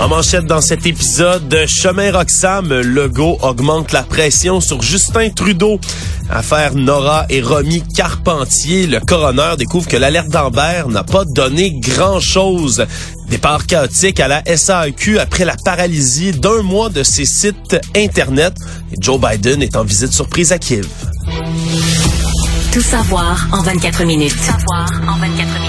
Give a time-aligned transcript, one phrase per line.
[0.00, 5.78] En manchette dans cet épisode, de Chemin Roxham, Legault augmente la pression sur Justin Trudeau.
[6.30, 12.86] Affaire Nora et Romy Carpentier, le coroner découvre que l'alerte d'Amber n'a pas donné grand-chose.
[13.28, 18.54] Départ chaotique à la SAQ après la paralysie d'un mois de ses sites Internet.
[18.92, 20.88] Et Joe Biden est en visite surprise à Kiev.
[22.72, 24.32] Tout savoir en 24 minutes.
[24.32, 25.59] Tout savoir en 24 minutes.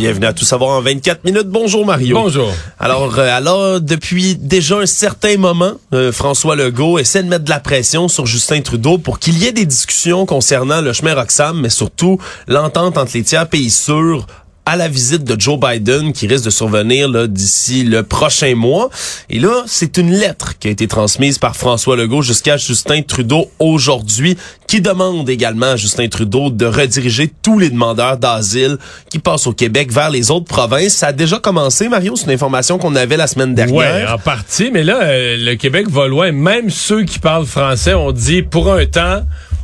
[0.00, 1.48] Bienvenue à Tout savoir en 24 minutes.
[1.48, 2.16] Bonjour Mario.
[2.16, 2.50] Bonjour.
[2.78, 7.50] Alors, euh, alors depuis déjà un certain moment, euh, François Legault essaie de mettre de
[7.50, 11.60] la pression sur Justin Trudeau pour qu'il y ait des discussions concernant le chemin Roxham,
[11.60, 14.26] mais surtout l'entente entre les tiers pays sûrs
[14.66, 18.90] à la visite de Joe Biden qui risque de survenir d'ici le prochain mois.
[19.28, 23.50] Et là, c'est une lettre qui a été transmise par François Legault jusqu'à Justin Trudeau
[23.58, 24.36] aujourd'hui
[24.68, 29.52] qui demande également à Justin Trudeau de rediriger tous les demandeurs d'asile qui passent au
[29.52, 30.94] Québec vers les autres provinces.
[30.94, 33.76] Ça a déjà commencé, Mario, c'est une information qu'on avait la semaine dernière.
[33.76, 36.30] Ouais, en partie, mais là, euh, le Québec va loin.
[36.30, 39.22] Même ceux qui parlent français ont dit pour un temps,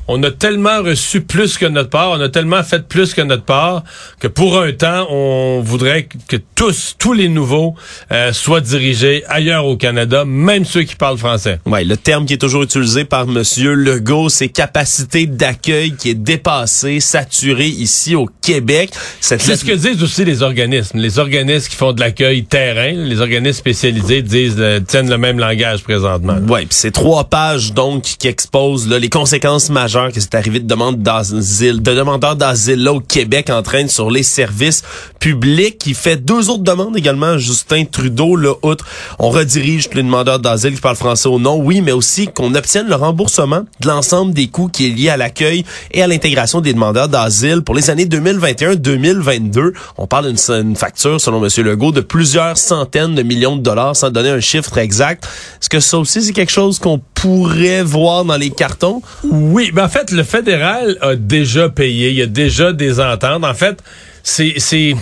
[0.08, 3.42] on a tellement reçu plus que notre part, on a tellement fait plus que notre
[3.42, 3.82] part,
[4.20, 7.74] que pour un temps, on voudrait que tous, tous les nouveaux
[8.12, 11.58] euh, soient dirigés ailleurs au Canada, même ceux qui parlent français.
[11.66, 16.14] Ouais, le terme qui est toujours utilisé par Monsieur Legault, c'est capacité d'accueil qui est
[16.14, 18.90] dépassée, saturée ici au Québec.
[19.20, 20.98] C'est ce que disent aussi les organismes.
[20.98, 25.38] Les organismes qui font de l'accueil terrain, les organismes spécialisés disent euh, tiennent le même
[25.38, 26.38] langage présentement.
[26.48, 30.60] Ouais, puis c'est trois pages donc qui exposent là, les conséquences majeures que c'est arrivé
[30.60, 34.82] de demande d'asile, de demandeurs d'asile là au Québec en train sur les services
[35.20, 35.82] publics.
[35.86, 38.84] Il fait deux autres demandes également Justin Trudeau, là, outre,
[39.18, 42.88] on redirige les demandeurs d'asile qui parlent français au nom, oui, mais aussi qu'on obtienne
[42.88, 46.74] le remboursement de l'ensemble des coûts qui est lié à l'accueil et à l'intégration des
[46.74, 49.72] demandeurs d'asile pour les années 2021-2022.
[49.96, 51.64] On parle d'une facture, selon M.
[51.64, 55.26] Legault, de plusieurs centaines de millions de dollars, sans donner un chiffre exact.
[55.62, 59.02] Est-ce que ça aussi, c'est quelque chose qu'on pourrait voir dans les cartons?
[59.24, 63.44] Oui, ben en fait, le fédéral a déjà payé, il y a déjà des ententes.
[63.44, 63.82] En fait,
[64.22, 64.94] c'est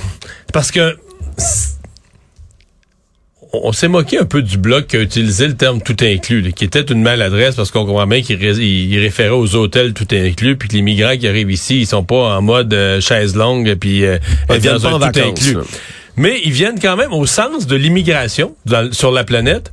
[0.52, 0.96] parce que
[3.52, 6.64] on s'est moqué un peu du bloc qui a utilisé le terme tout inclus, qui
[6.64, 10.74] était une maladresse parce qu'on comprend bien qu'il référait aux hôtels tout inclus, puis que
[10.74, 14.18] les migrants qui arrivent ici, ils sont pas en mode euh, chaise longue, puis euh,
[14.50, 15.58] ils viennent pas en tout inclus.
[16.16, 18.56] Mais ils viennent quand même au sens de l'immigration
[18.92, 19.72] sur la planète.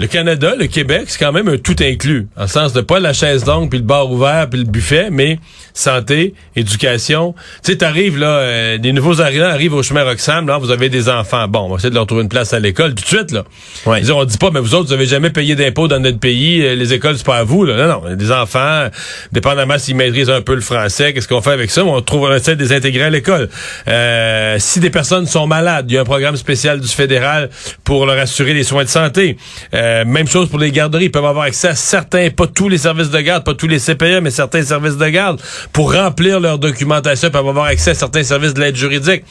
[0.00, 3.12] Le Canada, le Québec, c'est quand même un tout inclus, en sens de pas la
[3.12, 5.38] chaise longue, puis le bar ouvert, puis le buffet, mais
[5.72, 7.32] santé, éducation.
[7.62, 10.88] Tu sais, t'arrives là, euh, des nouveaux arrivants arrivent au chemin Roxham, là, vous avez
[10.88, 11.46] des enfants.
[11.46, 13.44] Bon, on va essayer de leur trouver une place à l'école tout de suite, là.
[13.86, 14.10] Ouais.
[14.10, 16.74] on dit pas, mais vous autres, vous avez jamais payé d'impôts dans notre pays, euh,
[16.74, 17.76] les écoles, c'est pas à vous, là.
[17.76, 18.88] Non, non, des enfants,
[19.30, 21.84] dépendamment s'ils maîtrisent un peu le français, qu'est-ce qu'on fait avec ça?
[21.84, 23.48] On trouve, on essaie de les intégrer à l'école.
[23.86, 27.48] Euh, si des personnes sont malades, il y a un programme spécial du fédéral
[27.84, 29.36] pour leur assurer les soins de santé.
[30.04, 33.10] Même chose pour les garderies, ils peuvent avoir accès à certains, pas tous les services
[33.10, 35.40] de garde, pas tous les CPE, mais certains services de garde
[35.72, 39.24] pour remplir leur documentation pour avoir accès à certains services de l'aide juridique.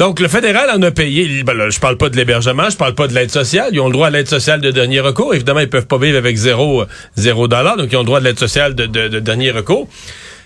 [0.00, 1.42] Donc, le fédéral en a payé.
[1.42, 3.68] Ben là, je parle pas de l'hébergement, je parle pas de l'aide sociale.
[3.72, 5.34] Ils ont le droit à l'aide sociale de dernier recours.
[5.34, 6.84] Évidemment, ils peuvent pas vivre avec zéro,
[7.16, 9.88] zéro dollar, donc ils ont le droit de l'aide sociale de, de, dernier recours.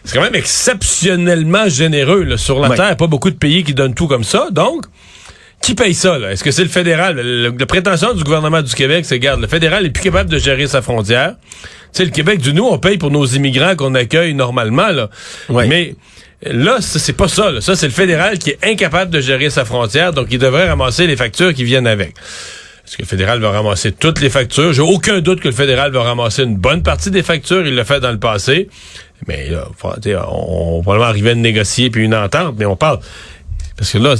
[0.04, 2.76] C'est quand même exceptionnellement généreux là, sur la Terre.
[2.78, 2.96] Terre.
[2.96, 4.48] Pas beaucoup de pays qui donnent tout comme ça.
[4.50, 4.86] Donc,
[5.64, 6.18] qui paye ça?
[6.30, 7.16] Est-ce que c'est le fédéral?
[7.16, 10.66] la prétention du gouvernement du Québec, c'est, garde, le fédéral est plus capable de gérer
[10.66, 11.36] sa frontière.
[11.40, 15.08] Tu sais, le Québec, du nous, on paye pour nos immigrants qu'on accueille normalement, là.
[15.48, 15.94] Mais
[16.42, 17.50] là, c'est pas ça.
[17.50, 17.62] Là.
[17.62, 21.06] Ça, c'est le fédéral qui est incapable de gérer sa frontière, donc il devrait ramasser
[21.06, 22.10] les factures qui viennent avec.
[22.86, 24.74] Est-ce que le fédéral va ramasser toutes les factures?
[24.74, 27.66] J'ai aucun doute que le fédéral va ramasser une bonne partie des factures.
[27.66, 28.68] Il l'a fait dans le passé.
[29.26, 29.88] Mais là, on,
[30.28, 32.98] on va probablement arriver à négocier puis une entente, mais on parle...
[33.76, 34.14] Parce que là,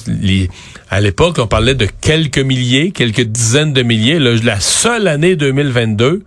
[0.90, 4.18] à l'époque, on parlait de quelques milliers, quelques dizaines de milliers.
[4.18, 6.24] Là, la seule année 2022,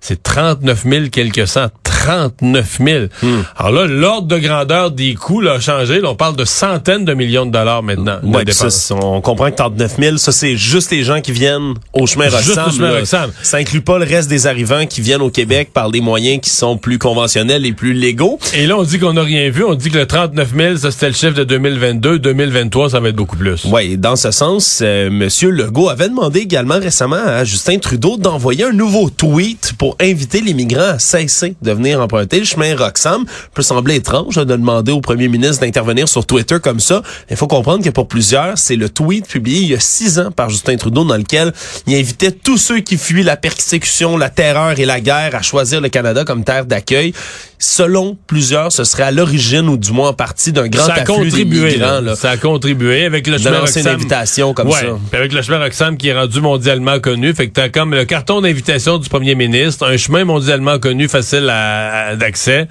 [0.00, 1.68] c'est 39 000 quelques cents.
[2.04, 3.04] 39 000.
[3.22, 3.42] Hmm.
[3.56, 6.00] Alors là, l'ordre de grandeur des coûts là, a changé.
[6.00, 8.18] Là, on parle de centaines de millions de dollars maintenant.
[8.22, 11.74] de Ouais, ça, on comprend que 39 000, ça c'est juste les gens qui viennent
[11.94, 13.30] au chemin Roxham.
[13.42, 16.50] Ça inclut pas le reste des arrivants qui viennent au Québec par des moyens qui
[16.50, 18.38] sont plus conventionnels et plus légaux.
[18.54, 19.64] Et là, on dit qu'on n'a rien vu.
[19.64, 22.18] On dit que le 39 000, ça c'était le chiffre de 2022.
[22.18, 23.66] 2023, ça va être beaucoup plus.
[23.80, 28.64] Et dans ce sens, euh, Monsieur Legault avait demandé également récemment à Justin Trudeau d'envoyer
[28.64, 33.24] un nouveau tweet pour inviter les migrants à cesser de venir emprunter le chemin Roxham.
[33.54, 37.02] Peut sembler étrange là, de demander au premier ministre d'intervenir sur Twitter comme ça.
[37.30, 40.30] Il faut comprendre que pour plusieurs, c'est le tweet publié il y a six ans
[40.30, 41.52] par Justin Trudeau dans lequel
[41.86, 45.80] il invitait tous ceux qui fuient la persécution, la terreur et la guerre à choisir
[45.80, 47.12] le Canada comme terre d'accueil.
[47.58, 51.00] Selon plusieurs, ce serait à l'origine ou du moins en partie d'un grand ça a
[51.02, 51.72] afflux contribué.
[51.72, 51.86] migrants.
[51.92, 52.00] là.
[52.00, 52.16] là.
[52.16, 53.86] Ça a contribué avec le chemin Roxham.
[53.86, 54.86] invitation comme Ouais, ça.
[55.10, 57.32] puis avec le chemin Roxham qui est rendu mondialement connu.
[57.32, 61.48] Fait que t'as comme le carton d'invitation du premier ministre, un chemin mondialement connu, facile
[61.48, 62.68] à- à- d'accès.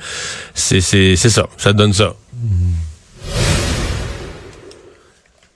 [0.53, 1.47] C'est, c'est, c'est ça.
[1.57, 2.13] Ça donne ça.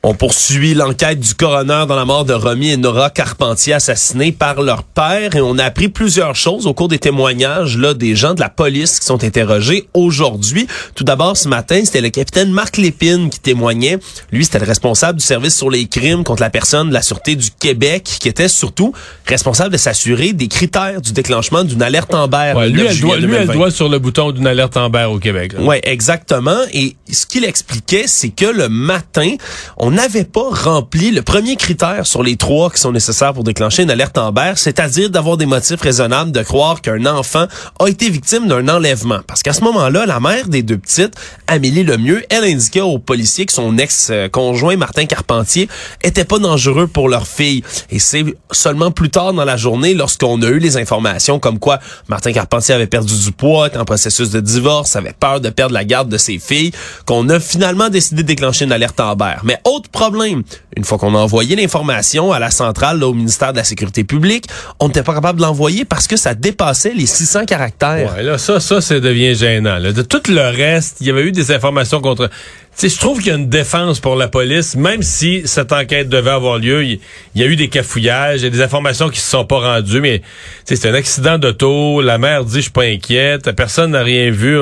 [0.03, 4.61] On poursuit l'enquête du coroner dans la mort de Romy et Nora Carpentier assassinés par
[4.61, 8.35] leur père et on a appris plusieurs choses au cours des témoignages là des gens
[8.35, 10.67] de la police qui sont interrogés aujourd'hui.
[10.93, 13.97] Tout d'abord ce matin, c'était le capitaine Marc Lépine qui témoignait.
[14.31, 17.35] Lui, c'était le responsable du service sur les crimes contre la personne de la sûreté
[17.35, 18.93] du Québec qui était surtout
[19.25, 22.53] responsable de s'assurer des critères du déclenchement d'une alerte Amber.
[22.55, 23.53] Ouais, lui, 9 elle doit, juillet lui, elle 2020.
[23.53, 25.53] doit sur le bouton d'une alerte Amber au Québec.
[25.53, 25.61] là.
[25.63, 26.59] Ouais, exactement.
[26.71, 29.35] Et ce qu'il expliquait, c'est que le matin,
[29.77, 33.81] on n'avait pas rempli le premier critère sur les trois qui sont nécessaires pour déclencher
[33.81, 37.47] une alerte Amber, c'est-à-dire d'avoir des motifs raisonnables de croire qu'un enfant
[37.79, 39.21] a été victime d'un enlèvement.
[39.25, 41.15] Parce qu'à ce moment-là, la mère des deux petites,
[41.47, 45.67] Amélie Lemieux, elle indiquait aux policiers que son ex-conjoint Martin Carpentier
[46.03, 47.63] était pas dangereux pour leur fille.
[47.89, 51.79] Et c'est seulement plus tard dans la journée, lorsqu'on a eu les informations comme quoi
[52.07, 55.73] Martin Carpentier avait perdu du poids, était en processus de divorce, avait peur de perdre
[55.73, 56.71] la garde de ses filles,
[57.07, 59.37] qu'on a finalement décidé de déclencher une alerte Amber.
[59.43, 59.59] Mais
[59.91, 60.43] problème,
[60.75, 64.03] une fois qu'on a envoyé l'information à la centrale, là, au ministère de la Sécurité
[64.03, 64.45] publique,
[64.79, 68.13] on n'était pas capable de l'envoyer parce que ça dépassait les 600 caractères.
[68.15, 69.77] Ouais, là, ça, ça, ça devient gênant.
[69.77, 69.91] là.
[69.91, 72.27] De tout le reste, il y avait eu des informations contre.
[72.27, 75.73] Tu sais, je trouve qu'il y a une défense pour la police, même si cette
[75.73, 76.83] enquête devait avoir lieu.
[76.83, 76.99] Il
[77.33, 79.99] y, a eu des cafouillages, il y a des informations qui se sont pas rendues,
[79.99, 80.21] mais
[80.63, 82.01] c'est un accident d'auto.
[82.01, 83.51] La mère dit, je suis pas inquiète.
[83.53, 84.59] Personne n'a rien vu.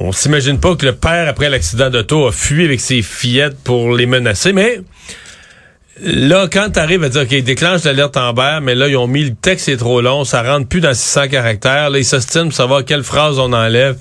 [0.00, 3.94] On s'imagine pas que le père, après l'accident d'auto, a fui avec ses fillettes pour
[3.94, 4.80] les menacer, mais
[6.02, 9.24] Là, quand tu arrives à dire, OK, déclenche l'alerte Amber, mais là, ils ont mis
[9.24, 11.90] le texte est trop long, ça rentre plus dans 600 caractères.
[11.90, 13.96] Là, ils s'ostinent pour savoir quelle phrase on enlève.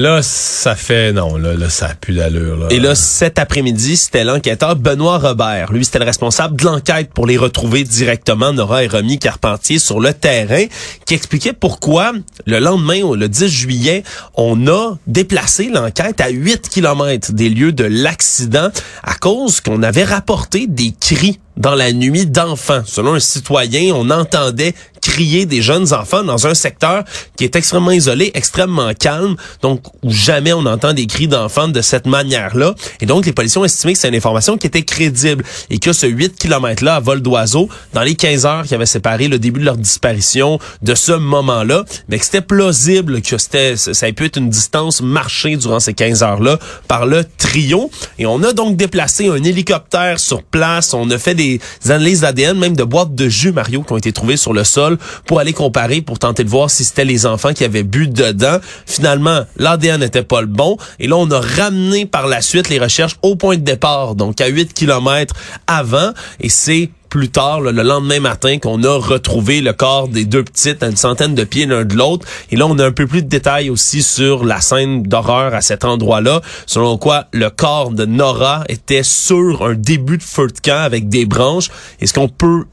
[0.00, 2.68] Là, ça fait, non, là, là ça a plus d'allure.
[2.70, 5.74] Et là, cet après-midi, c'était l'enquêteur Benoît Robert.
[5.74, 10.00] Lui, c'était le responsable de l'enquête pour les retrouver directement, Nora et Romy Carpentier, sur
[10.00, 10.64] le terrain,
[11.04, 12.12] qui expliquait pourquoi,
[12.46, 14.02] le lendemain, le 10 juillet,
[14.36, 18.70] on a déplacé l'enquête à 8 km des lieux de l'accident
[19.02, 22.82] à cause qu'on avait rapporté des cris dans la nuit d'enfants.
[22.86, 27.04] Selon un citoyen, on entendait crier des jeunes enfants dans un secteur
[27.36, 31.80] qui est extrêmement isolé, extrêmement calme, donc où jamais on entend des cris d'enfants de
[31.80, 32.74] cette manière-là.
[33.00, 35.92] Et donc, les policiers ont estimé que c'est une information qui était crédible et que
[35.92, 39.60] ce 8 km-là à vol d'oiseau, dans les 15 heures qui avaient séparé le début
[39.60, 44.26] de leur disparition de ce moment-là, mais que c'était plausible que c'était, ça ait pu
[44.26, 46.58] être une distance marchée durant ces 15 heures-là
[46.88, 47.90] par le trio.
[48.18, 52.58] Et on a donc déplacé un hélicoptère sur place, on a fait des analyses d'ADN,
[52.58, 54.89] même de boîtes de jus, Mario, qui ont été trouvées sur le sol
[55.26, 58.58] pour aller comparer, pour tenter de voir si c'était les enfants qui avaient bu dedans.
[58.86, 60.76] Finalement, l'ADN n'était pas le bon.
[60.98, 64.40] Et là, on a ramené par la suite les recherches au point de départ, donc
[64.40, 65.34] à 8 km
[65.66, 66.12] avant.
[66.40, 70.82] Et c'est plus tard, le lendemain matin, qu'on a retrouvé le corps des deux petites
[70.82, 72.26] à une centaine de pieds l'un de l'autre.
[72.52, 75.60] Et là, on a un peu plus de détails aussi sur la scène d'horreur à
[75.60, 80.60] cet endroit-là, selon quoi le corps de Nora était sur un début de feu de
[80.60, 81.68] camp avec des branches.
[82.00, 82.64] Est-ce qu'on peut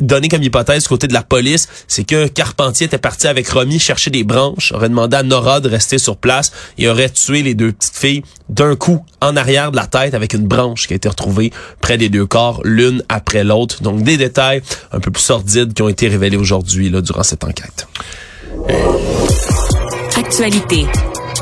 [0.00, 3.78] donné comme hypothèse du côté de la police, c'est que Carpentier était parti avec Romy
[3.78, 7.54] chercher des branches, aurait demandé à Nora de rester sur place et aurait tué les
[7.54, 10.96] deux petites filles d'un coup en arrière de la tête avec une branche qui a
[10.96, 13.82] été retrouvée près des deux corps, l'une après l'autre.
[13.82, 17.44] Donc des détails un peu plus sordides qui ont été révélés aujourd'hui là durant cette
[17.44, 17.86] enquête.
[20.16, 20.86] Actualité.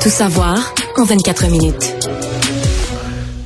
[0.01, 1.93] Tout savoir en 24 minutes.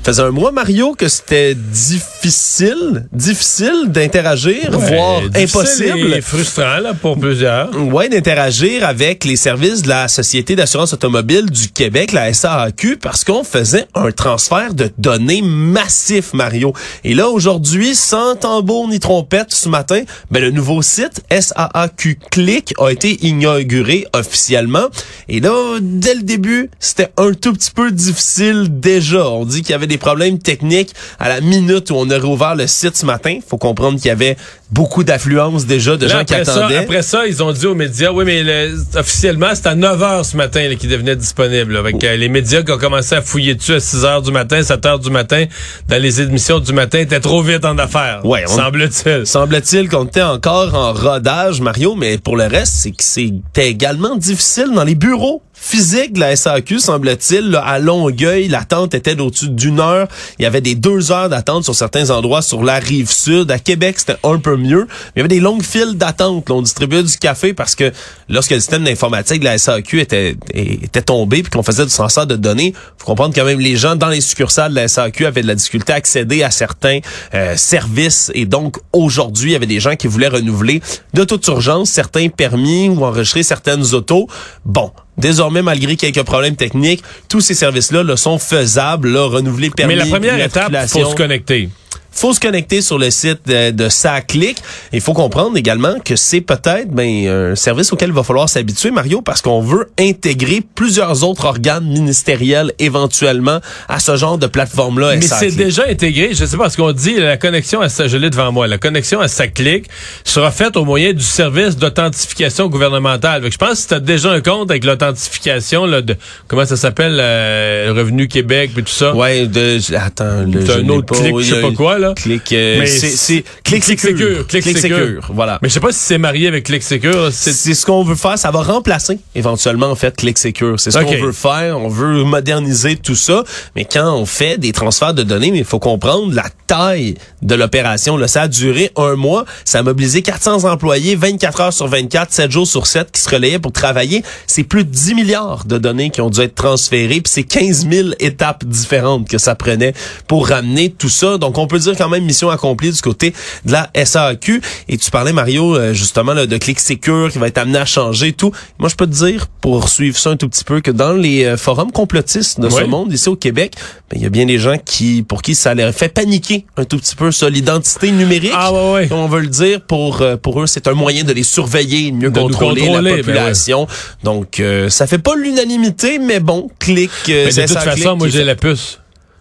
[0.04, 6.14] faisait un mois, Mario, que c'était difficile difficile, difficile d'interagir, Ouais, voire impossible.
[6.16, 7.70] Et frustrant là, pour plusieurs.
[7.78, 13.24] Ouais, d'interagir avec les services de la Société d'assurance automobile du Québec, la SAAQ, parce
[13.24, 16.74] qu'on faisait un transfert de données massif, Mario.
[17.04, 20.02] Et là, aujourd'hui, sans tambour ni trompette ce matin,
[20.32, 24.88] ben, le nouveau site SAAQ Click a été inauguré officiellement.
[25.30, 29.28] Et là, dès le début, c'était un tout petit peu difficile déjà.
[29.30, 32.56] On dit qu'il y avait des problèmes techniques à la minute où on a rouvert
[32.56, 33.40] le site ce matin.
[33.48, 34.38] Faut comprendre qu'il y avait
[34.72, 36.78] beaucoup d'affluence déjà de Là, gens qui ça, attendaient.
[36.78, 40.24] après ça, ils ont dit aux médias, oui, mais le- officiellement, c'est à 9 h
[40.24, 41.74] ce matin là, qu'il devenait disponible.
[41.74, 41.80] là.
[41.80, 44.62] Avec euh, les médias qui ont commencé à fouiller dessus à 6 h du matin,
[44.64, 45.46] 7 h du matin,
[45.88, 48.26] dans les émissions du matin, était trop vite en affaires.
[48.26, 49.26] Ouais, semble-t-il.
[49.26, 54.16] Semble-t-il qu'on était encore en rodage, Mario, mais pour le reste, c'est que c'était également
[54.16, 57.60] difficile dans les bureaux physiques de la SAQ, semble-t-il.
[57.64, 60.08] À Longueuil, l'attente était d'au-dessus d'une heure.
[60.38, 63.50] Il y avait des deux heures d'attente sur certains endroits sur la rive sud.
[63.50, 64.88] À Québec, c'était un peu mieux.
[64.88, 66.52] Mais il y avait des longues files d'attente.
[66.52, 67.92] On distribuait du café parce que
[68.30, 72.28] lorsque le système d'informatique de la SAQ était, était tombé puis qu'on faisait du transfert
[72.28, 75.42] de données, faut comprendre quand même les gens dans les succursales de la SAQ avaient
[75.42, 77.00] de la difficulté à accéder à certains
[77.34, 80.82] euh, services et donc aujourd'hui, il y avait des gens qui voulaient renouveler
[81.16, 84.28] de toute urgence certains permis ou enregistrer certaines autos.
[84.64, 89.96] Bon, Désormais, malgré quelques problèmes techniques, tous ces services-là là, sont faisables, là, renouveler permis.
[89.96, 91.70] Mais la première étape, faut se connecter.
[92.16, 94.58] Faut se connecter sur le site de, de SACLIC.
[94.94, 98.92] Il faut comprendre également que c'est peut-être ben, un service auquel il va falloir s'habituer,
[98.92, 105.16] Mario, parce qu'on veut intégrer plusieurs autres organes ministériels éventuellement à ce genre de plateforme-là.
[105.16, 106.34] Mais c'est déjà intégré.
[106.34, 107.16] Je sais pas ce qu'on dit.
[107.18, 108.68] La connexion à je l'ai devant moi.
[108.68, 109.88] La connexion à sa clique
[110.24, 113.44] sera faite au moyen du service d'authentification gouvernementale.
[113.50, 116.16] Je pense que si tu as déjà un compte avec l'authentification de
[116.48, 119.14] comment ça s'appelle, euh, Revenu Québec et tout ça.
[119.16, 122.05] Ouais, de, attends, le, un autre clic, je sais pas quoi, là.
[122.14, 124.40] Clic, euh, Mais c'est, c'est, clic Clic Secure.
[124.40, 125.30] Secure, Clic Secure.
[125.34, 125.60] Voilà.
[125.62, 127.30] Mais je sais pas si c'est marié avec Click Secure.
[127.32, 128.38] C'est ce qu'on veut faire.
[128.38, 130.80] Ça va remplacer éventuellement en fait Click Secure.
[130.80, 131.80] C'est ce qu'on veut faire.
[131.80, 133.44] On veut moderniser tout ça.
[133.76, 138.18] Mais quand on fait des transferts de données, il faut comprendre la taille de l'opération.
[138.18, 139.46] Là, ça a duré un mois.
[139.64, 143.30] Ça a mobilisé 400 employés, 24 heures sur 24, 7 jours sur 7 qui se
[143.30, 144.24] relayaient pour travailler.
[144.48, 147.22] C'est plus de 10 milliards de données qui ont dû être transférées.
[147.22, 149.94] Puis c'est 15 000 étapes différentes que ça prenait
[150.28, 151.38] pour ramener tout ça.
[151.38, 153.34] Donc on peut dire quand même mission accomplie du côté
[153.66, 154.62] de la SAQ.
[154.90, 157.86] Et tu parlais Mario euh, justement là, de Click Secure qui va être amené à
[157.86, 158.52] changer tout.
[158.80, 161.46] Moi je peux te dire pour suivre ça un tout petit peu que dans les
[161.46, 163.74] euh, forums complotistes de ce monde ici au Québec,
[164.10, 166.86] ben, il y a bien des gens qui pour qui ça leur fait paniquer un
[166.86, 168.52] tout petit peu ça l'identité numérique.
[168.54, 169.08] Ah ouais ouais.
[169.12, 172.16] On veut le dire pour euh, pour eux, c'est un moyen de les surveiller, de
[172.18, 173.88] mieux De contrôler, contrôler, la ben population.
[174.24, 177.12] Donc euh, ça fait pas l'unanimité, mais bon, clic.
[177.30, 179.00] euh, Mais de toute façon, clic moi j'ai la puce.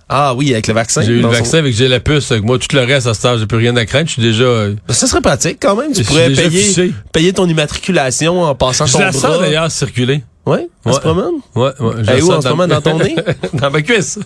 [0.08, 1.02] Ah oui, avec le vaccin.
[1.02, 2.30] J'ai eu le vaccin avec j'ai la puce.
[2.30, 4.06] Avec moi, tout le reste, à ce temps, j'ai plus rien à craindre.
[4.06, 4.44] Je suis déjà.
[4.44, 5.92] euh, Ça serait pratique quand même.
[5.92, 9.20] Tu pourrais payer, payer ton immatriculation en passant Je ton la bras.
[9.20, 10.23] sens d'ailleurs circuler.
[10.46, 10.96] Ouais, on Ouais.
[10.96, 11.25] se promène?
[11.54, 11.94] Ouais, ouais.
[12.00, 13.16] je la où en ce moment, dans ton nez?
[13.54, 14.18] dans ma cuisse.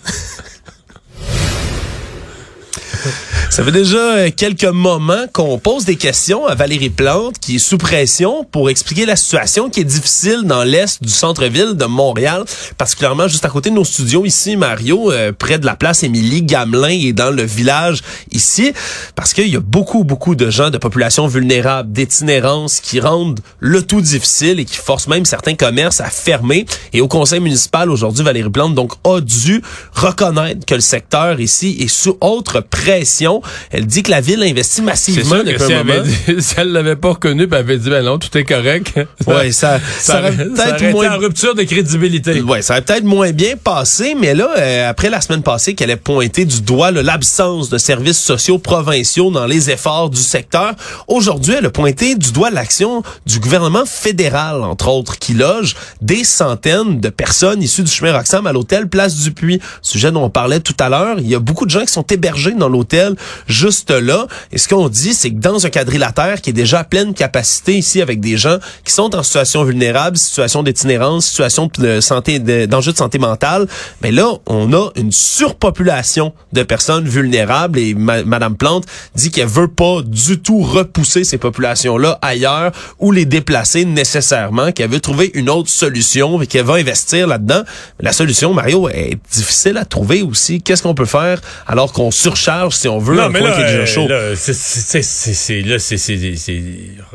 [3.51, 7.59] Ça fait déjà euh, quelques moments qu'on pose des questions à Valérie Plante, qui est
[7.59, 12.45] sous pression pour expliquer la situation qui est difficile dans l'est du centre-ville de Montréal,
[12.77, 16.43] particulièrement juste à côté de nos studios ici, Mario, euh, près de la place Émilie
[16.43, 18.73] Gamelin et dans le village ici,
[19.17, 23.83] parce qu'il y a beaucoup, beaucoup de gens de population vulnérable, d'itinérance, qui rendent le
[23.83, 26.67] tout difficile et qui forcent même certains commerces à fermer.
[26.93, 29.63] Et au conseil municipal aujourd'hui, Valérie Plante donc a dû
[29.95, 33.38] reconnaître que le secteur ici est sous autre pression.
[33.71, 36.01] Elle dit que la ville investit massivement depuis si un elle, moment.
[36.01, 38.45] avait dit- si elle l'avait pas reconnu, ben elle avait dit ben non, tout est
[38.45, 38.93] correct.
[39.27, 42.41] Ouais, ça, ça, aurait ça peut-être aurait moins en rupture de crédibilité.
[42.41, 45.91] Ouais, ça aurait peut-être moins bien passé, mais là, euh, après la semaine passée qu'elle
[45.91, 50.73] a pointé du doigt l'absence de services sociaux provinciaux dans les efforts du secteur,
[51.07, 56.25] aujourd'hui, elle a pointé du doigt l'action du gouvernement fédéral, entre autres, qui loge des
[56.25, 60.31] centaines de personnes issues du chemin Roxham à l'hôtel Place du Puy, sujet dont on
[60.31, 61.17] parlait tout à l'heure.
[61.19, 63.15] Il y a beaucoup de gens qui sont hébergés dans l'hôtel
[63.47, 64.27] juste là.
[64.53, 67.77] Et ce qu'on dit, c'est que dans un quadrilatère qui est déjà à pleine capacité
[67.77, 72.67] ici avec des gens qui sont en situation vulnérable, situation d'itinérance, situation de santé, de-
[72.67, 73.67] d'enjeux de santé mentale,
[74.03, 79.49] mais là, on a une surpopulation de personnes vulnérables et ma- Madame Plante dit qu'elle
[79.49, 85.31] veut pas du tout repousser ces populations-là ailleurs ou les déplacer nécessairement, qu'elle veut trouver
[85.35, 87.63] une autre solution et qu'elle va investir là-dedans.
[88.01, 90.63] La solution, Mario, est difficile à trouver aussi.
[90.63, 93.79] Qu'est-ce qu'on peut faire alors qu'on surcharge, si on veut, un coin qui est déjà
[93.79, 94.09] euh, chaud?
[94.09, 96.63] là, c'est- c'est- c'est c'est- là, c'est- c'est- c'est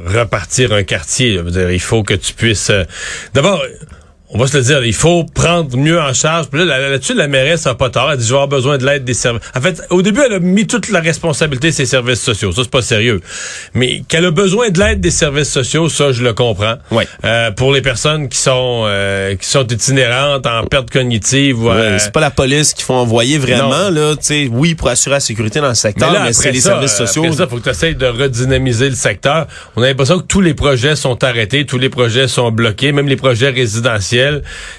[0.06, 1.36] repartir un quartier.
[1.38, 1.44] là.
[1.44, 2.70] Dire, il faut que tu puisses.
[2.70, 2.84] euh,
[3.34, 3.64] D'abord,
[4.34, 6.48] on va se le dire, il faut prendre mieux en charge.
[6.48, 8.12] Puis là, là-dessus, la mairesse n'a pas tort.
[8.12, 9.44] Elle dit, je vais avoir besoin de l'aide des services.
[9.56, 12.52] En fait, au début, elle a mis toute la responsabilité de ses services sociaux.
[12.52, 13.22] Ça, c'est pas sérieux.
[13.76, 16.76] Mais qu'elle a besoin de l'aide des services sociaux, ça, je le comprends.
[16.90, 17.08] Ouais.
[17.24, 21.64] Euh, pour les personnes qui sont euh, qui sont itinérantes, en perte cognitive.
[21.64, 24.88] ou, euh, c'est pas la police qu'il faut envoyer vraiment, là, tu sais, oui, pour
[24.90, 27.24] assurer la sécurité dans le secteur, mais, là, c'est les ça, services euh, sociaux.
[27.26, 29.48] Après ça, faut que tu essayes de redynamiser le secteur.
[29.76, 33.08] On a l'impression que tous les projets sont arrêtés, tous les projets sont bloqués, même
[33.08, 34.23] les projets résidentiels.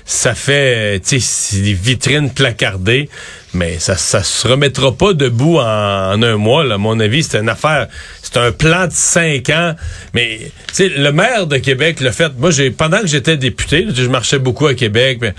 [0.05, 3.09] Ça fait, des vitrines placardées,
[3.53, 6.65] mais ça, ça se remettra pas debout en, un mois.
[6.65, 6.75] Là.
[6.75, 7.89] À mon avis, c'est une affaire,
[8.23, 9.75] c'est un plan de cinq ans.
[10.15, 12.33] Mais, le maire de Québec l'a fait.
[12.39, 15.19] Moi, j'ai pendant que j'étais député, je marchais beaucoup à Québec.
[15.21, 15.35] mais-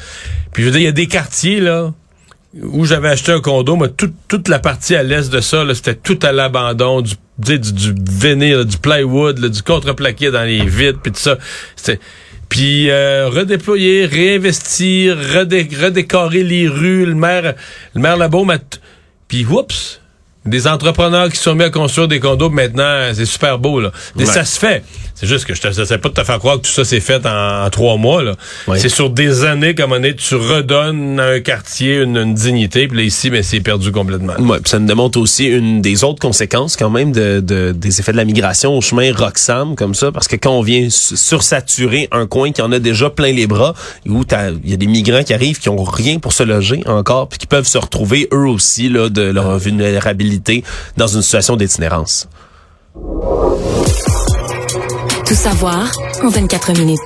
[0.53, 1.91] puis je veux dire, il y a des quartiers là
[2.61, 6.19] où j'avais acheté un condo, moi, toute, la partie à l'est de ça, c'était tout
[6.21, 11.37] à l'abandon, du, du, du du plywood, du contreplaqué dans les vitres, puis tout ça.
[11.75, 11.99] C'était...
[12.49, 17.55] Puis euh, redéployer, réinvestir, redé- redécorer les rues, le maire,
[17.93, 18.57] le maire Labaume
[19.27, 20.01] Puis oups!
[20.45, 23.91] Des entrepreneurs qui sont mis à construire des condos, maintenant, c'est super beau, là.
[24.15, 24.25] Ouais.
[24.25, 24.83] ça se fait.
[25.15, 26.99] C'est juste que je ne sais pas de te faire croire que tout ça s'est
[26.99, 28.33] fait en, en trois mois, là.
[28.67, 28.77] Ouais.
[28.77, 32.33] C'est sur des années qu'à un moment donné, tu redonnes à un quartier une, une
[32.33, 34.33] dignité, puis là, ici, mais c'est perdu complètement.
[34.39, 37.99] Ouais, puis ça nous démontre aussi une des autres conséquences quand même de, de- des
[38.01, 41.15] effets de la migration au chemin Roxham comme ça, parce que quand on vient su-
[41.17, 43.73] sursaturer un coin qui en a déjà plein les bras,
[44.05, 46.83] où t'as- il y a des migrants qui arrivent qui ont rien pour se loger
[46.87, 50.34] encore, puis qui peuvent se retrouver eux aussi là de leur vulnérabilité
[50.97, 52.27] dans une situation d'itinérance.
[55.25, 55.91] Tout savoir
[56.23, 56.99] en 24 minutes.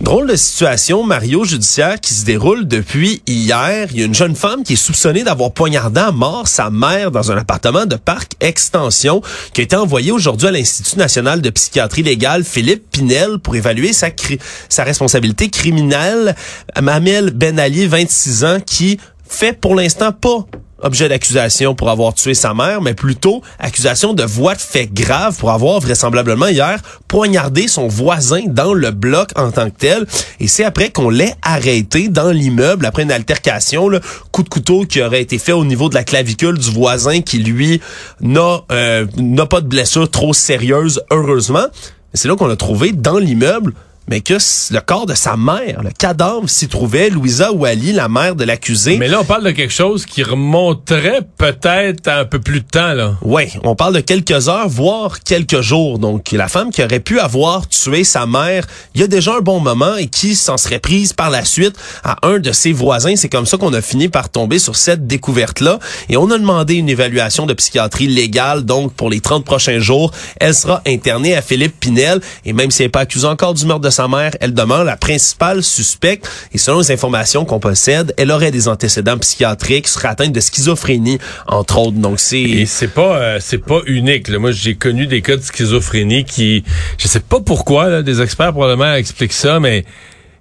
[0.00, 3.88] Drôle de situation, Mario, judiciaire qui se déroule depuis hier.
[3.90, 7.10] Il y a une jeune femme qui est soupçonnée d'avoir poignardé à mort sa mère
[7.10, 9.20] dans un appartement de parc extension
[9.52, 13.92] qui a été envoyée aujourd'hui à l'Institut national de psychiatrie légale Philippe Pinel pour évaluer
[13.92, 14.38] sa, cri-
[14.68, 16.36] sa responsabilité criminelle.
[16.80, 20.46] Mamel Ben Ali, 26 ans, qui fait pour l'instant pas
[20.82, 25.36] objet d'accusation pour avoir tué sa mère, mais plutôt accusation de voie de fait grave
[25.36, 30.06] pour avoir vraisemblablement hier poignardé son voisin dans le bloc en tant que tel.
[30.40, 34.00] Et c'est après qu'on l'ait arrêté dans l'immeuble après une altercation, là,
[34.32, 37.38] coup de couteau qui aurait été fait au niveau de la clavicule du voisin qui
[37.38, 37.80] lui
[38.20, 41.66] n'a euh, n'a pas de blessure trop sérieuse heureusement.
[42.12, 43.72] C'est là qu'on l'a trouvé dans l'immeuble
[44.08, 48.36] mais que le corps de sa mère, le cadavre s'y trouvait, Louisa Wally, la mère
[48.36, 48.96] de l'accusé.
[48.98, 52.66] Mais là, on parle de quelque chose qui remonterait peut-être à un peu plus de
[52.66, 53.16] temps, là.
[53.22, 55.98] Ouais, on parle de quelques heures, voire quelques jours.
[55.98, 59.40] Donc, la femme qui aurait pu avoir tué sa mère il y a déjà un
[59.40, 63.16] bon moment et qui s'en serait prise par la suite à un de ses voisins.
[63.16, 65.78] C'est comme ça qu'on a fini par tomber sur cette découverte-là.
[66.08, 68.64] Et on a demandé une évaluation de psychiatrie légale.
[68.64, 72.20] Donc, pour les 30 prochains jours, elle sera internée à Philippe Pinel.
[72.44, 74.84] Et même si elle n'est pas accusée encore du meurtre de sa mère, elle demeure
[74.84, 76.28] la principale suspecte.
[76.52, 81.18] Et selon les informations qu'on possède, elle aurait des antécédents psychiatriques, serait atteinte de schizophrénie,
[81.46, 81.96] entre autres.
[81.96, 82.40] Donc, c'est...
[82.40, 84.28] Et c'est pas euh, c'est pas unique.
[84.28, 84.38] là.
[84.38, 86.64] Moi, j'ai connu des cas de schizophrénie qui,
[86.98, 89.84] je sais pas pourquoi, là, des experts probablement expliquent ça, mais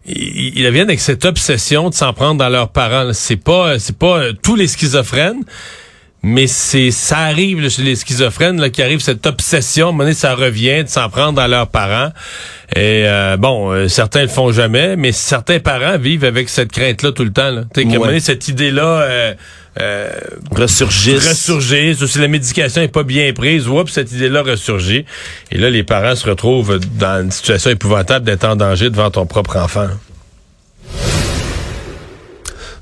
[0.06, 3.12] ils, viennent avec cette obsession de s'en prendre dans leurs parents.
[3.14, 5.44] C'est pas c'est pas euh, tous les schizophrènes.
[6.28, 9.92] Mais c'est ça arrive là, chez les schizophrènes là, qui arrive cette obsession, à un
[9.92, 12.12] moment donné, ça revient de s'en prendre à leurs parents.
[12.76, 17.12] Et euh, bon, euh, certains le font jamais, mais certains parents vivent avec cette crainte-là
[17.12, 17.52] tout le temps.
[17.52, 17.62] Là.
[17.72, 18.08] Tu sais, qu'à un moment Ouais.
[18.08, 19.34] donné, cette idée-là euh,
[19.80, 20.10] euh,
[20.52, 21.46] ressurgissent.
[22.08, 25.06] Si la médication est pas bien prise, oups, cette idée-là ressurgit.
[25.52, 29.28] Et là, les parents se retrouvent dans une situation épouvantable d'être en danger devant ton
[29.28, 29.90] propre enfant.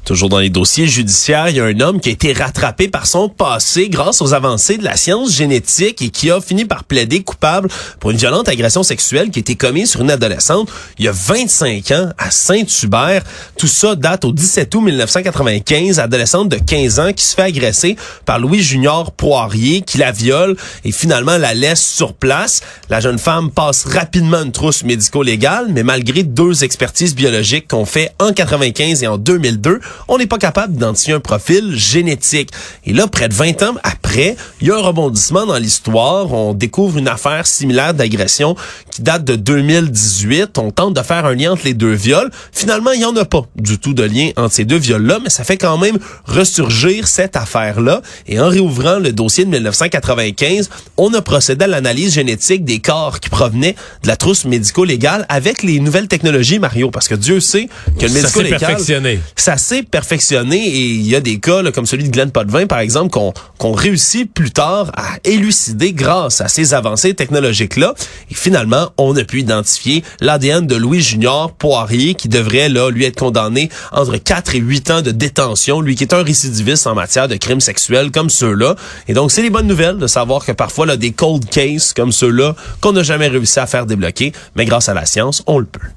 [0.05, 3.07] Toujours dans les dossiers judiciaires, il y a un homme qui a été rattrapé par
[3.07, 7.23] son passé grâce aux avancées de la science génétique et qui a fini par plaider
[7.23, 7.69] coupable
[8.01, 11.13] pour une violente agression sexuelle qui a été commise sur une adolescente il y a
[11.13, 13.23] 25 ans à Saint-Hubert.
[13.57, 17.95] Tout ça date au 17 août 1995, adolescente de 15 ans qui se fait agresser
[18.25, 22.59] par Louis Junior Poirier qui la viole et finalement la laisse sur place.
[22.89, 28.11] La jeune femme passe rapidement une trousse médico-légale, mais malgré deux expertises biologiques qu'on fait
[28.19, 32.49] en 95 et en 2002, on n'est pas capable d'identifier un profil génétique.
[32.85, 36.31] Et là, près de 20 ans après, il y a un rebondissement dans l'histoire.
[36.33, 38.55] On découvre une affaire similaire d'agression
[38.91, 40.57] qui date de 2018.
[40.57, 42.29] On tente de faire un lien entre les deux viols.
[42.51, 45.29] Finalement, il n'y en a pas du tout de lien entre ces deux viols-là, mais
[45.29, 48.01] ça fait quand même ressurgir cette affaire-là.
[48.27, 53.19] Et en réouvrant le dossier de 1995, on a procédé à l'analyse génétique des corps
[53.19, 57.67] qui provenaient de la trousse médico-légale avec les nouvelles technologies, Mario, parce que Dieu sait
[57.99, 58.59] que le Ça s'est médico-légal...
[58.59, 59.19] perfectionné.
[59.35, 62.67] Ça s'est perfectionné et il y a des cas là, comme celui de Glenn Potvin,
[62.67, 67.93] par exemple, qu'on qu'on réussit plus tard à élucider grâce à ces avancées technologiques-là.
[68.29, 73.05] Et finalement, on a pu identifier l'ADN de Louis Junior Poirier qui devrait là lui
[73.05, 76.95] être condamné entre 4 et 8 ans de détention, lui qui est un récidiviste en
[76.95, 78.75] matière de crimes sexuels comme ceux-là.
[79.07, 82.11] Et donc, c'est les bonnes nouvelles de savoir que parfois, là, des cold cases comme
[82.11, 85.65] ceux-là qu'on n'a jamais réussi à faire débloquer, mais grâce à la science, on le
[85.65, 85.87] peut.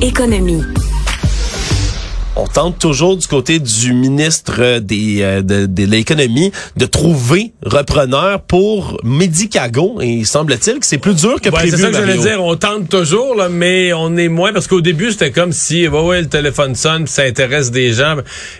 [0.00, 0.87] Économie.
[2.38, 8.40] On tente toujours du côté du ministre des, euh, de, de l'économie de trouver repreneur
[8.42, 11.70] pour Medicago et semble-t-il que c'est plus dur que Ouais, prévu.
[11.72, 12.42] c'est ça que j'allais dire.
[12.44, 16.00] On tente toujours, là, mais on est moins parce qu'au début c'était comme si, ouais,
[16.00, 18.16] ouais, le téléphone sonne, puis ça intéresse des gens.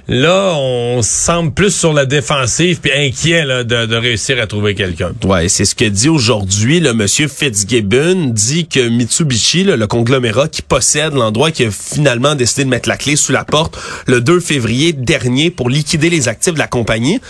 [0.09, 4.75] Là, on semble plus sur la défensive, puis inquiet là, de, de réussir à trouver
[4.75, 5.13] quelqu'un.
[5.25, 10.49] Ouais, c'est ce que dit aujourd'hui le monsieur Fitzgibbon dit que Mitsubishi, là, le conglomérat
[10.49, 13.68] qui possède l'endroit qui a finalement décidé de mettre la clé sous la porte
[14.07, 17.21] le 2 février dernier pour liquider les actifs de la compagnie.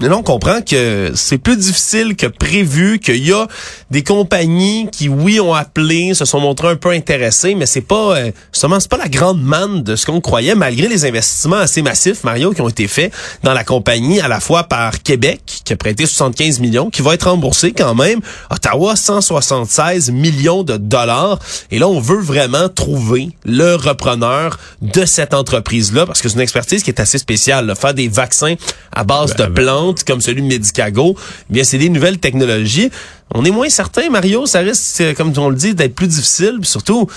[0.00, 3.46] Mais là, on comprend que c'est plus difficile que prévu, qu'il y a
[3.90, 8.16] des compagnies qui, oui, ont appelé, se sont montrées un peu intéressées, mais c'est pas,
[8.16, 11.80] euh, justement, c'est pas la grande manne de ce qu'on croyait, malgré les investissements assez
[11.80, 13.12] massifs, Mario, qui ont été faits
[13.44, 17.14] dans la compagnie, à la fois par Québec, qui a prêté 75 millions, qui va
[17.14, 21.38] être remboursé quand même, Ottawa, 176 millions de dollars.
[21.70, 26.40] Et là, on veut vraiment trouver le repreneur de cette entreprise-là, parce que c'est une
[26.40, 27.66] expertise qui est assez spéciale.
[27.66, 27.76] là.
[27.76, 28.54] Faire des vaccins
[28.90, 32.90] à base de plantes, comme celui de Medicago, eh bien, c'est des nouvelles technologies.
[33.34, 36.58] On est moins certain, Mario, ça risque, euh, comme on le dit, d'être plus difficile,
[36.60, 37.08] puis surtout,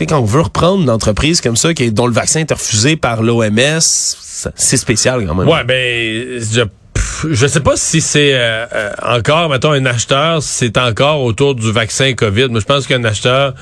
[0.00, 3.22] quand on veut reprendre une entreprise comme ça, qui dont le vaccin est refusé par
[3.22, 5.48] l'OMS, c'est spécial quand même.
[5.48, 6.62] Ouais, ben, je,
[7.30, 11.70] je sais pas si c'est euh, euh, encore, mettons, un acheteur, c'est encore autour du
[11.72, 12.48] vaccin COVID.
[12.48, 13.54] Moi, je pense qu'un acheteur,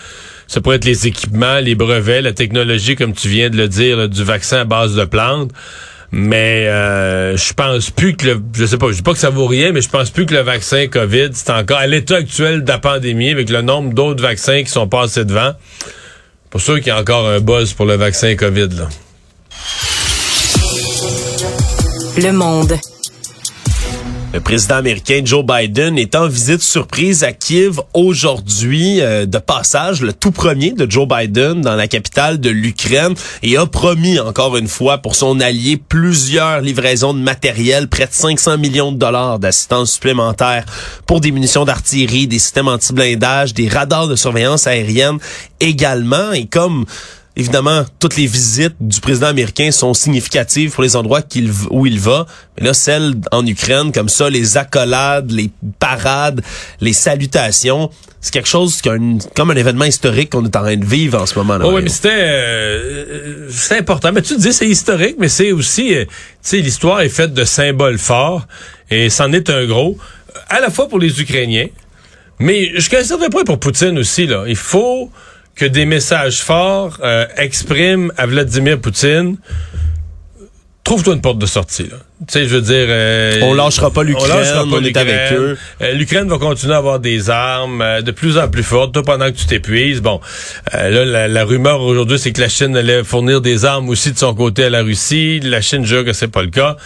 [0.47, 4.09] ça pourrait être les équipements, les brevets, la technologie, comme tu viens de le dire,
[4.09, 5.51] du vaccin à base de plantes.
[6.15, 9.31] Mais euh, je pense plus que le, je sais pas, je dis pas que ça
[9.31, 12.65] vaut rien, mais je pense plus que le vaccin Covid, c'est encore à l'état actuel
[12.65, 15.53] de la pandémie, avec le nombre d'autres vaccins qui sont passés devant.
[16.51, 18.89] Pour sûr qu'il y a encore un buzz pour le vaccin Covid là.
[22.19, 22.79] Le monde.
[24.33, 30.01] Le président américain Joe Biden est en visite surprise à Kiev aujourd'hui, euh, de passage,
[30.01, 34.57] le tout premier de Joe Biden dans la capitale de l'Ukraine, et a promis encore
[34.57, 39.39] une fois pour son allié plusieurs livraisons de matériel, près de 500 millions de dollars
[39.39, 40.65] d'assistance supplémentaire
[41.07, 45.19] pour des munitions d'artillerie, des systèmes anti-blindage, des radars de surveillance aérienne
[45.61, 46.87] également, et comme
[47.35, 51.23] Évidemment, toutes les visites du président américain sont significatives pour les endroits
[51.71, 52.27] où il va.
[52.59, 56.43] Mais là, celle en Ukraine, comme ça, les accolades, les parades,
[56.83, 57.91] les salutations,
[58.21, 61.25] c'est quelque chose qu'un, comme un événement historique qu'on est en train de vivre en
[61.25, 61.57] ce moment.
[61.57, 64.13] là Oh, oui, mais c'était euh, euh, c'est important.
[64.13, 66.11] Mais tu te dis c'est historique, mais c'est aussi, euh, tu
[66.43, 68.47] sais, l'histoire est faite de symboles forts
[68.91, 69.97] et c'en est un gros,
[70.51, 71.69] à la fois pour les Ukrainiens,
[72.39, 74.27] mais jusqu'à un certain point pour Poutine aussi.
[74.27, 75.11] Là, il faut
[75.55, 79.37] que des messages forts euh, expriment à Vladimir Poutine.
[80.85, 81.91] Trouve-toi une porte de sortie.
[82.29, 82.87] Tu sais, je veux dire...
[82.89, 85.39] euh, On lâchera pas l'Ukraine, lâchera pas on est avec l'Ukraine.
[85.39, 85.59] eux.
[85.83, 89.03] Euh, L'Ukraine va continuer à avoir des armes euh, de plus en plus fortes, toi
[89.03, 90.01] pendant que tu t'épuises.
[90.01, 90.21] Bon,
[90.75, 94.13] euh, là, la, la rumeur aujourd'hui, c'est que la Chine allait fournir des armes aussi
[94.13, 95.41] de son côté à la Russie.
[95.41, 96.77] La Chine jure que c'est pas le cas.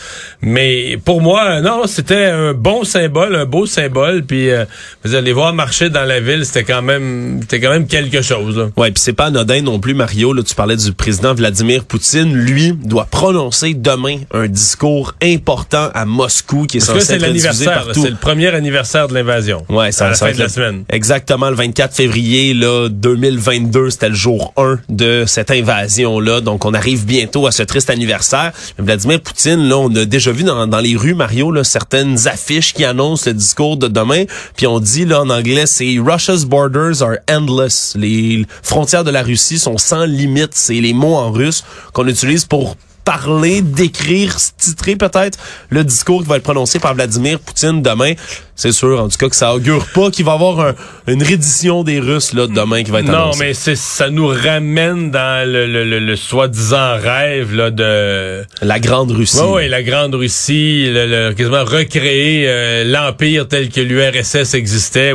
[0.40, 4.22] Mais pour moi, non, c'était un bon symbole, un beau symbole.
[4.25, 4.64] Puis euh,
[5.05, 8.57] vous allez voir marcher dans la ville, c'était quand même, c'était quand même quelque chose.
[8.57, 8.68] Là.
[8.77, 10.33] Ouais, puis c'est pas anodin non plus, Mario.
[10.33, 12.35] Là, tu parlais du président Vladimir Poutine.
[12.35, 17.84] Lui doit prononcer demain un discours important à Moscou qui est censé c'est l'anniversaire, là,
[17.84, 18.02] partout.
[18.02, 19.64] c'est le premier anniversaire de l'invasion.
[19.68, 20.84] Ouais, ça, à la fin de la semaine.
[20.90, 26.40] Exactement, le 24 février là, 2022, c'était le jour 1 de cette invasion-là.
[26.40, 28.52] Donc, on arrive bientôt à ce triste anniversaire.
[28.78, 32.72] Vladimir Poutine, là, on a déjà vu dans, dans les rues, Mario, là, certaines affiches
[32.72, 34.24] qui annoncent le discours de demain.
[34.56, 37.94] Puis on dit, là, en anglais, c'est Russia's borders are endless.
[37.96, 40.50] Les frontières de la Russie sont sans limite.
[40.54, 45.38] C'est les mots en russe qu'on utilise pour parler, décrire, titrer peut-être
[45.70, 48.12] le discours qui va être prononcé par Vladimir Poutine demain.
[48.56, 50.74] C'est sûr, en tout cas, que ça augure pas qu'il va y avoir un-
[51.06, 53.38] une reddition des Russes là demain qui va être Non, annoncée.
[53.38, 58.80] mais c'est ça nous ramène dans le, le, le, le soi-disant rêve là de La
[58.80, 59.38] Grande Russie.
[59.40, 65.12] Ouais, la grande Russie, le, le- quasiment recréer euh, l'empire tel que l'URSS existait.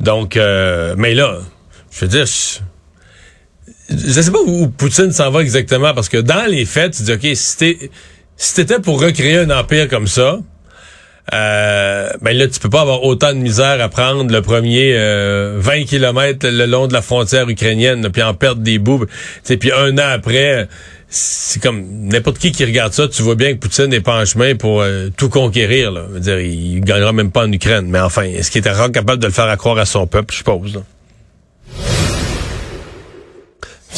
[0.00, 1.38] Donc, euh, mais là,
[1.92, 2.58] je veux dire, je,
[3.90, 7.12] je sais pas où, Poutine s'en va exactement parce que dans les faits, tu dis
[7.12, 7.76] ok, si
[8.36, 10.38] si t'étais pour recréer un empire comme ça.
[11.34, 15.56] euh, ben là, tu peux pas avoir autant de misère à prendre le premier euh,
[15.58, 19.04] 20 kilomètres le long de la frontière ukrainienne, puis en perdre des bouts.
[19.44, 20.68] Puis un an après,
[21.08, 24.24] c'est comme n'importe qui qui regarde ça, tu vois bien que Poutine n'est pas en
[24.24, 25.90] chemin pour euh, tout conquérir.
[25.90, 26.04] Là.
[26.08, 27.88] Veux dire, il gagnera même pas en Ukraine.
[27.88, 30.74] Mais enfin, est-ce qu'il était capable de le faire accroire à son peuple, je suppose.
[30.74, 32.07] Là.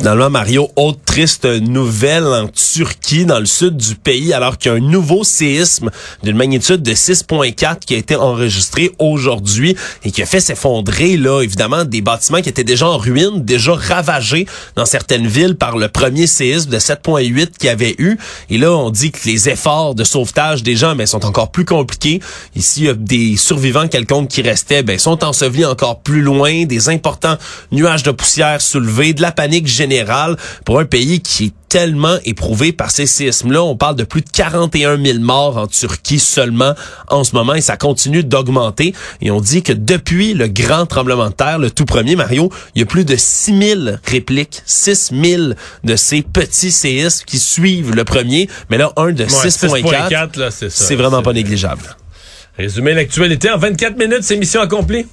[0.00, 4.74] Finalement, Mario, autre triste nouvelle en Turquie, dans le sud du pays, alors qu'il y
[4.74, 5.90] a un nouveau séisme
[6.22, 11.42] d'une magnitude de 6.4 qui a été enregistré aujourd'hui et qui a fait s'effondrer, là,
[11.42, 15.88] évidemment, des bâtiments qui étaient déjà en ruine, déjà ravagés dans certaines villes par le
[15.88, 18.16] premier séisme de 7.8 qu'il y avait eu.
[18.48, 21.66] Et là, on dit que les efforts de sauvetage des gens, ben, sont encore plus
[21.66, 22.20] compliqués.
[22.56, 26.64] Ici, il y a des survivants quelconques qui restaient, ben, sont ensevelis encore plus loin,
[26.64, 27.36] des importants
[27.70, 29.89] nuages de poussière soulevés, de la panique générale
[30.64, 33.62] pour un pays qui est tellement éprouvé par ces séismes-là.
[33.62, 36.74] On parle de plus de 41 000 morts en Turquie seulement
[37.08, 38.92] en ce moment et ça continue d'augmenter.
[39.20, 42.80] Et on dit que depuis le grand tremblement de terre, le tout premier, Mario, il
[42.80, 45.42] y a plus de 6 000 répliques, 6 000
[45.84, 48.48] de ces petits séismes qui suivent le premier.
[48.68, 51.96] Mais là, un de 6.4, c'est vraiment pas négligeable.
[52.58, 55.06] Résumer l'actualité en 24 minutes, c'est mission accomplie.